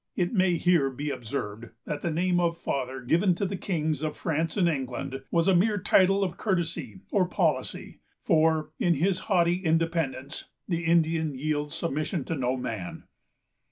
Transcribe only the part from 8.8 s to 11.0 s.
his haughty independence, the